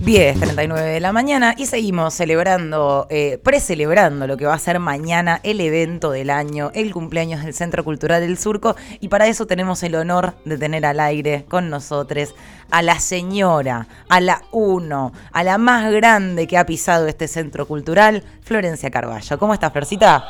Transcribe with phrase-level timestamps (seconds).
[0.00, 5.40] 10.39 de la mañana y seguimos celebrando, eh, precelebrando lo que va a ser mañana
[5.42, 9.82] el evento del año, el cumpleaños del Centro Cultural del Surco y para eso tenemos
[9.82, 12.34] el honor de tener al aire con nosotros
[12.70, 17.66] a la señora, a la uno, a la más grande que ha pisado este centro
[17.66, 19.38] cultural, Florencia Carballo.
[19.38, 20.24] ¿Cómo estás, Florcita?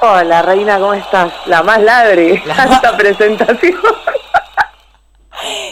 [0.00, 1.32] Hola, Reina, ¿cómo estás?
[1.46, 3.74] La más ladre, La esta presentación.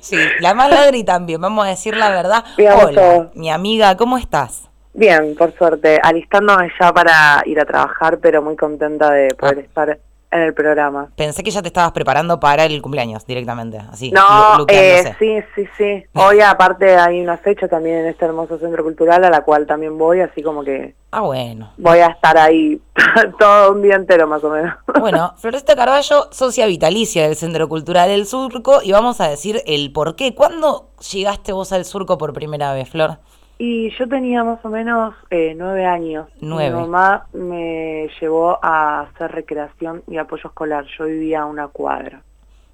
[0.00, 2.44] Sí, la más ladri también, vamos a decir la verdad.
[2.56, 3.30] Digamos Hola, todo.
[3.34, 4.68] mi amiga, ¿cómo estás?
[4.94, 9.62] Bien, por suerte, alistándome ya para ir a trabajar, pero muy contenta de poder Ah.
[9.62, 9.98] estar
[10.32, 11.08] en el programa.
[11.14, 14.10] Pensé que ya te estabas preparando para el cumpleaños directamente, así.
[14.10, 16.04] No, eh, sí, sí, sí.
[16.14, 19.96] Hoy aparte hay una fecha también en este hermoso centro cultural a la cual también
[19.98, 21.70] voy, así como que Ah, bueno.
[21.76, 22.80] voy a estar ahí
[23.38, 24.74] todo un día entero más o menos.
[24.98, 29.92] Bueno, Floresta Carballo, socia vitalicia del Centro Cultural del Surco, y vamos a decir el
[29.92, 30.34] por qué.
[30.34, 33.18] ¿Cuándo llegaste vos al Surco por primera vez, Flor?
[33.64, 36.26] Y yo tenía más o menos eh, nueve años.
[36.40, 36.74] Nueve.
[36.74, 40.84] Mi mamá me llevó a hacer recreación y apoyo escolar.
[40.98, 42.22] Yo vivía a una cuadra.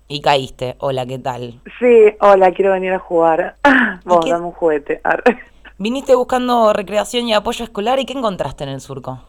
[0.09, 0.77] Y caíste.
[0.79, 1.61] Hola, ¿qué tal?
[1.79, 3.57] Sí, hola, quiero venir a jugar.
[4.07, 5.03] Vos, qué- dame un juguete.
[5.77, 9.21] Viniste buscando recreación y apoyo escolar, ¿y qué encontraste en el Surco?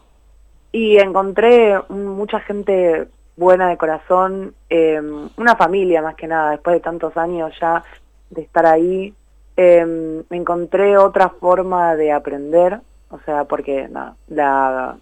[0.72, 4.98] Y encontré mucha gente buena de corazón, eh,
[5.36, 7.84] una familia más que nada, después de tantos años ya
[8.30, 9.12] de estar ahí.
[9.56, 14.96] Eh, encontré otra forma de aprender, o sea, porque nada, la,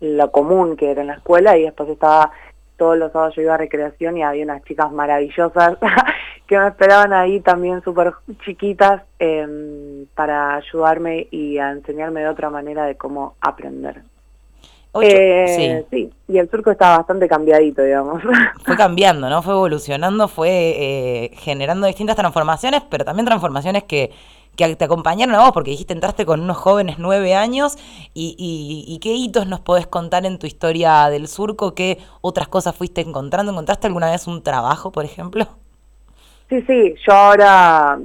[0.00, 2.32] lo común que era en la escuela y después estaba
[2.76, 5.76] todos los sábados yo iba a recreación y había unas chicas maravillosas
[6.46, 8.12] que me esperaban ahí también súper
[8.44, 14.02] chiquitas eh, para ayudarme y a enseñarme de otra manera de cómo aprender.
[14.98, 15.08] Ocho.
[15.08, 15.86] Eh, sí.
[15.90, 18.22] sí, y el surco está bastante cambiadito, digamos.
[18.64, 19.42] Fue cambiando, ¿no?
[19.42, 24.10] Fue evolucionando, fue eh, generando distintas transformaciones, pero también transformaciones que,
[24.56, 27.76] que te acompañaron a vos, porque dijiste entraste con unos jóvenes nueve años,
[28.14, 32.48] y, y- y qué hitos nos podés contar en tu historia del surco, qué otras
[32.48, 35.46] cosas fuiste encontrando, ¿encontraste alguna vez un trabajo, por ejemplo?
[36.48, 37.98] Sí, sí, yo ahora,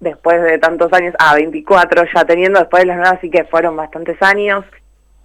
[0.00, 3.76] después de tantos años, a 24 ya teniendo, después de las nuevas, así que fueron
[3.76, 4.64] bastantes años.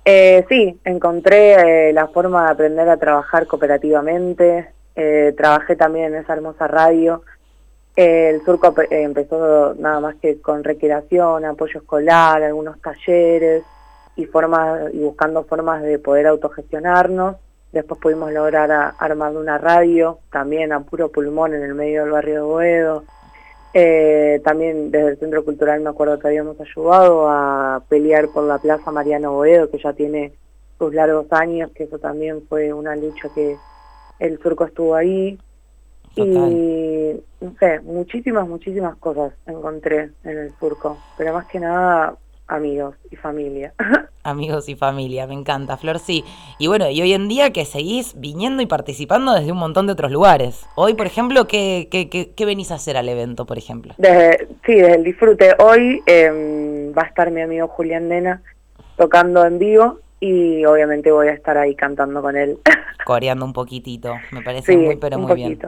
[0.05, 6.21] Eh, sí, encontré eh, la forma de aprender a trabajar cooperativamente, eh, trabajé también en
[6.21, 7.21] esa hermosa radio.
[7.95, 13.63] El surco pe- empezó nada más que con recreación, apoyo escolar, algunos talleres
[14.15, 17.35] y formas y buscando formas de poder autogestionarnos.
[17.71, 22.33] Después pudimos lograr armar una radio, también a puro pulmón en el medio del barrio
[22.35, 23.03] de Boedo.
[23.73, 28.57] Eh, también desde el Centro Cultural me acuerdo que habíamos ayudado a pelear por la
[28.57, 30.33] Plaza Mariano Boedo, que ya tiene
[30.77, 33.57] sus largos años, que eso también fue una lucha que
[34.19, 35.37] el surco estuvo ahí.
[36.15, 42.17] Y, no sé, muchísimas, muchísimas cosas encontré en el surco, pero más que nada
[42.49, 43.73] amigos y familia.
[44.23, 46.25] Amigos y familia, me encanta, Flor, sí.
[46.59, 49.93] Y bueno, y hoy en día que seguís viniendo y participando desde un montón de
[49.93, 50.65] otros lugares.
[50.75, 53.93] Hoy, por ejemplo, ¿qué, qué, qué, qué venís a hacer al evento, por ejemplo?
[53.97, 55.55] Desde, sí, desde el disfrute.
[55.59, 58.41] Hoy eh, va a estar mi amigo Julián Nena
[58.97, 62.59] tocando en vivo y obviamente voy a estar ahí cantando con él.
[63.05, 65.59] Coreando un poquitito, me parece sí, muy, pero un muy bien.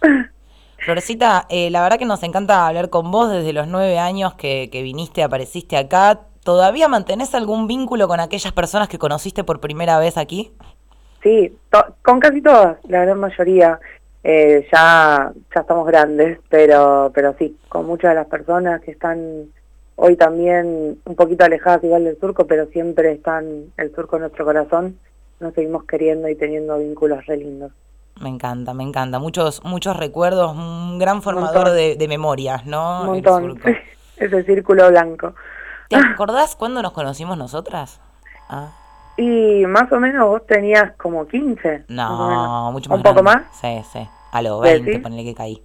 [0.78, 4.70] Florecita, eh, la verdad que nos encanta hablar con vos desde los nueve años que,
[4.70, 6.20] que viniste, apareciste acá.
[6.48, 10.50] ¿Todavía mantenés algún vínculo con aquellas personas que conociste por primera vez aquí?
[11.22, 11.54] Sí,
[12.00, 13.78] con casi todas, la gran mayoría.
[14.24, 19.50] Eh, ya, ya estamos grandes, pero, pero sí, con muchas de las personas que están
[19.96, 24.46] hoy también un poquito alejadas igual del surco, pero siempre están el surco en nuestro
[24.46, 24.98] corazón,
[25.40, 27.72] nos seguimos queriendo y teniendo vínculos re lindos.
[28.22, 29.18] Me encanta, me encanta.
[29.18, 33.02] Muchos, muchos recuerdos, un gran formador de, de memorias, ¿no?
[33.02, 33.68] Un El montón, surco.
[34.16, 35.34] ese círculo blanco.
[35.88, 38.00] ¿Te acordás cuándo nos conocimos nosotras?
[38.48, 38.68] Ah,
[39.16, 41.84] Y más o menos vos tenías como 15.
[41.88, 42.72] más o no, menos.
[42.72, 43.42] mucho más ¿Un poco más?
[43.60, 44.08] Sí, sí.
[44.32, 44.84] A los ¿Decís?
[44.86, 45.62] 20, ponele que caí.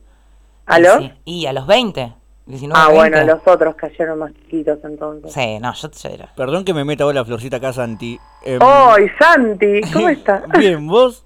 [0.65, 0.97] ¿Aló?
[0.99, 2.13] Sí, Y a los 20.
[2.45, 2.99] 19, ah, 20.
[2.99, 5.31] bueno, los otros cayeron más chiquitos entonces.
[5.33, 6.29] Sí, no, yo, yo era.
[6.35, 8.19] Perdón que me meta ahora Florcita acá, Santi.
[8.43, 9.79] Em, ¡Ay, Santi!
[9.93, 10.43] ¿Cómo estás?
[10.57, 11.22] Bien, vos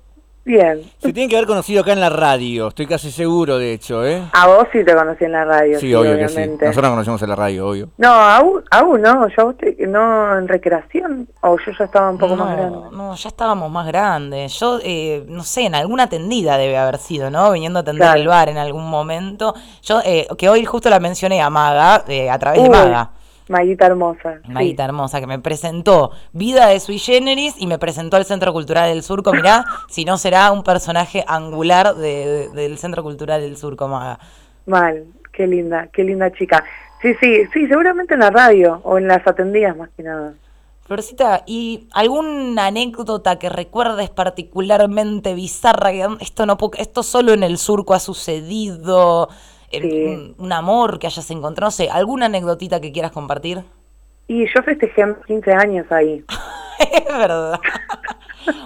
[0.47, 0.81] Bien.
[0.99, 4.23] se tienen que haber conocido acá en la radio, estoy casi seguro, de hecho, ¿eh?
[4.31, 6.35] A vos sí te conocí en la radio, Sí, sí, obvio que sí.
[6.35, 6.65] obviamente.
[6.67, 7.89] Nosotros nos conocemos en la radio, obvio.
[7.97, 12.35] No, aún, aún no, yo te- no en recreación, o yo ya estaba un poco
[12.37, 12.77] no, más grande.
[12.93, 14.57] No, ya estábamos más grandes.
[14.59, 17.51] Yo, eh, no sé, en alguna tendida debe haber sido, ¿no?
[17.51, 18.19] Viniendo a atender Claro.
[18.21, 19.53] el bar en algún momento.
[19.83, 23.11] Yo, eh, que hoy justo la mencioné a Maga, eh, a través de Maga.
[23.49, 24.39] Maguita hermosa.
[24.45, 24.51] sí.
[24.51, 28.89] Maguita hermosa, que me presentó Vida de Sui Generis y me presentó al Centro Cultural
[28.89, 29.31] del Surco.
[29.33, 34.19] Mirá, si no será un personaje angular de- de- del Centro Cultural del Surco, Maga.
[34.65, 36.63] Mal, qué linda, qué linda chica.
[37.01, 40.33] Sí, sí, sí, seguramente en la radio o en las atendidas más que nada.
[40.85, 45.91] Florcita, ¿y alguna anécdota que recuerdes particularmente bizarra?
[45.91, 49.29] Que esto no esto solo en el surco ha sucedido,
[49.71, 50.05] Sí.
[50.05, 53.63] un, un amor que hayas encontrado, no sé, alguna anécdotita que quieras compartir.
[54.27, 56.23] Y yo festejé mis 15 años ahí.
[56.79, 57.59] es verdad.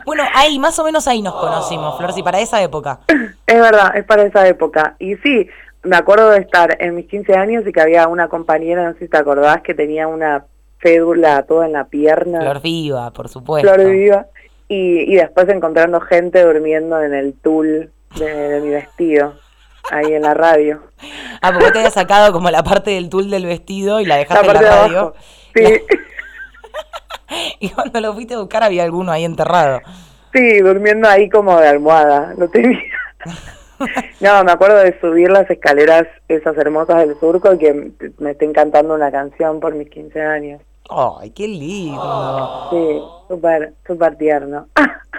[0.06, 3.00] bueno, ahí, más o menos ahí nos conocimos, Florci, para esa época.
[3.46, 4.96] Es verdad, es para esa época.
[5.00, 5.48] Y sí,
[5.84, 9.00] me acuerdo de estar en mis 15 años y que había una compañera, no sé
[9.00, 10.46] si te acordás, que tenía una
[10.80, 12.42] fédula toda en la pierna.
[12.42, 13.72] Flor viva, por supuesto.
[13.72, 14.26] Flor viva.
[14.68, 19.34] Y, y después encontrando gente durmiendo en el tul de, de mi vestido,
[19.92, 20.82] ahí en la radio.
[21.42, 24.20] Ah, porque te había sacado como la parte del tul del vestido y la La
[24.20, 25.00] dejaste en la radio.
[25.00, 25.14] abajo.
[25.54, 25.64] Sí,
[27.60, 29.82] Y cuando lo fuiste a buscar había alguno ahí enterrado.
[30.34, 32.80] sí, durmiendo ahí como de almohada, lo tenía.
[34.20, 38.54] No, me acuerdo de subir las escaleras esas hermosas del surco y que me estén
[38.54, 40.62] cantando una canción por mis 15 años.
[40.88, 42.68] ¡Ay, qué lindo!
[42.70, 44.68] Sí, súper, súper tierno.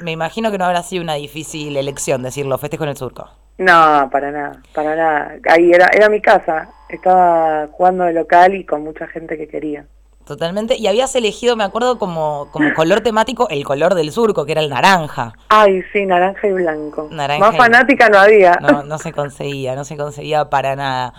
[0.03, 3.29] Me imagino que no habrá sido una difícil elección decirlo, festejo en el surco.
[3.59, 5.33] No, para nada, para nada.
[5.49, 6.69] Ahí era, era mi casa.
[6.89, 9.85] Estaba jugando de local y con mucha gente que quería.
[10.25, 10.77] Totalmente.
[10.79, 14.61] Y habías elegido, me acuerdo, como, como color temático el color del surco, que era
[14.61, 15.33] el naranja.
[15.49, 17.09] Ay, sí, naranja y blanco.
[17.11, 18.57] Naranja Más y- fanática no había.
[18.61, 21.13] No, no se conseguía, no se conseguía para nada.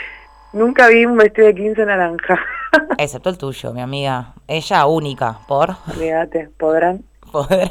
[0.52, 2.38] Nunca vi un vestido de 15 naranja.
[2.98, 4.34] Excepto el tuyo, mi amiga.
[4.46, 5.76] Ella única, por.
[5.98, 7.02] Fíjate, podrán.
[7.32, 7.70] Podrán.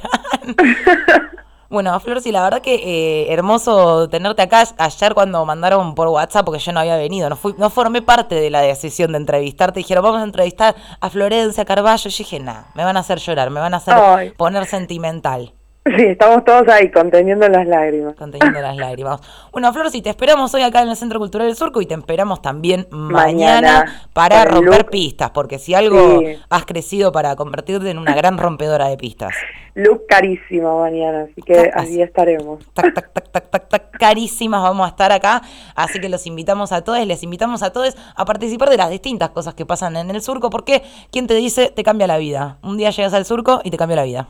[1.69, 4.63] Bueno, Flor, sí, la verdad que eh, hermoso tenerte acá.
[4.79, 8.33] Ayer cuando mandaron por WhatsApp, porque yo no había venido, no fui, no formé parte
[8.33, 12.09] de la decisión de entrevistarte, dijeron, vamos a entrevistar a Florencia Carballo.
[12.09, 14.31] Yo dije, nah, me van a hacer llorar, me van a hacer Ay.
[14.31, 15.53] poner sentimental,
[15.97, 18.13] Sí, estamos todos ahí conteniendo las lágrimas.
[18.15, 19.21] conteniendo las lágrimas.
[19.51, 21.95] Bueno, Flor, sí, te esperamos hoy acá en el Centro Cultural del Surco y te
[21.95, 24.89] esperamos también mañana, Mañana, para romper look.
[24.91, 26.37] pistas, porque si algo Sí.
[26.49, 29.33] has crecido para convertirte en una gran rompedora de pistas.
[29.73, 32.59] Look carísimo mañana, así que allí estaremos.
[32.73, 35.41] tac, tac, tac, tac, tac, tac, carísimas vamos a estar acá.
[35.75, 39.29] Así que los invitamos a todos, les invitamos a todos a participar de las distintas
[39.29, 42.57] cosas que pasan en el surco, porque quien te dice te cambia la vida.
[42.61, 44.27] Un día llegas al surco y te cambia la vida.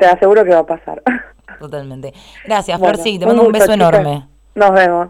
[0.00, 1.02] Te aseguro que va a pasar.
[1.60, 2.12] Totalmente.
[2.46, 3.92] Gracias, Bueno, Flor, sí, te mando un gusto, beso chicas.
[3.92, 4.28] enorme.
[4.54, 5.08] Nos vemos.